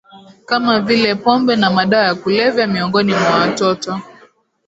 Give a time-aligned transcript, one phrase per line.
[0.45, 4.01] kama vile pombe na madawa ya kulevya miongoni mwa watoto